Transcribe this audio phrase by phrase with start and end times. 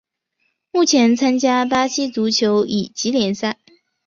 [0.71, 3.59] 目前参加巴西足球乙级联赛。